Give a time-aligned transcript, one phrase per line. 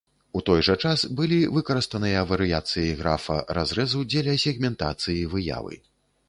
[0.37, 5.79] У той жа час, былі выкарыстаныя варыяцыі графа разрэзу дзеля сегментацыі выявы.